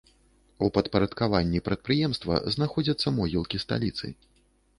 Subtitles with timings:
[0.67, 4.13] У падпарадкаванні прадпрыемства знаходзяцца могілкі сталіцы.